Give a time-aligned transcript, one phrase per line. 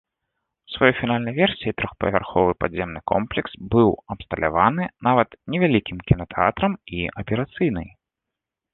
[0.69, 7.87] У сваёй фінальнай версіі трохпавярховы падземны комплекс быў абсталяваны нават невялікім кінатэатрам і аперацыйнай.